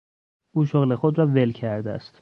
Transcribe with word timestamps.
او 0.55 0.65
شغل 0.65 0.95
خود 0.95 1.17
را 1.17 1.27
ول 1.27 1.51
کرده 1.51 1.91
است. 1.91 2.19